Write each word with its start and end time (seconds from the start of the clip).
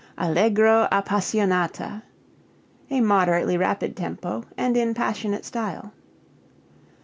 Allegro 0.17 0.87
appassionata 0.91 2.01
a 2.89 3.01
moderately 3.01 3.55
rapid 3.55 3.95
tempo, 3.95 4.43
and 4.57 4.75
in 4.75 4.95
passionate 4.95 5.45
style. 5.45 5.93